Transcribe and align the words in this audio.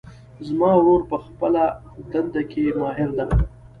زما 0.47 0.69
ورور 0.77 1.01
په 1.11 1.17
خپلهدنده 1.25 2.41
کې 2.51 2.63
ماهر 2.79 3.09
ده 3.17 3.25